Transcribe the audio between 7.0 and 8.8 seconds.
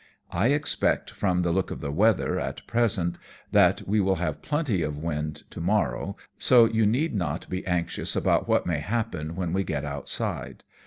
not be anxious about what may